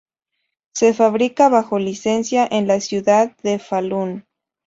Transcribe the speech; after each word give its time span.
Se 0.73 0.95
fabrica 0.95 1.47
bajo 1.47 1.77
licencia 1.77 2.47
en 2.49 2.65
la 2.65 2.79
ciudad 2.81 3.37
de 3.43 3.59
Falun. 3.59 4.25